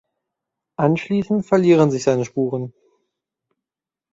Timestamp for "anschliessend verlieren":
0.77-1.91